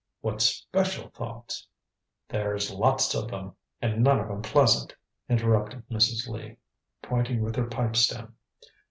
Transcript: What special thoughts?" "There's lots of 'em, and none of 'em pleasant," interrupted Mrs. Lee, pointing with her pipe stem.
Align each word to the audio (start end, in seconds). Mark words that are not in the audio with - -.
What 0.21 0.41
special 0.41 1.09
thoughts?" 1.09 1.67
"There's 2.27 2.71
lots 2.73 3.13
of 3.13 3.31
'em, 3.31 3.53
and 3.83 4.03
none 4.03 4.19
of 4.19 4.31
'em 4.31 4.41
pleasant," 4.41 4.95
interrupted 5.29 5.87
Mrs. 5.89 6.27
Lee, 6.27 6.57
pointing 7.03 7.43
with 7.43 7.55
her 7.55 7.67
pipe 7.67 7.95
stem. 7.95 8.35